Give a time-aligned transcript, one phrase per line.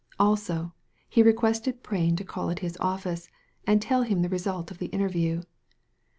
[0.19, 0.73] Also,
[1.07, 3.29] he requested Prain to call at his oiSce,
[3.67, 5.43] and tell him the result of the interview.